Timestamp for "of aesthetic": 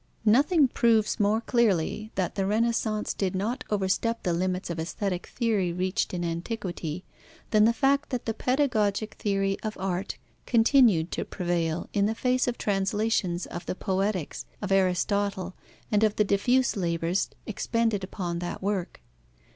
4.71-5.27